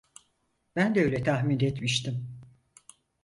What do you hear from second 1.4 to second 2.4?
etmiştim.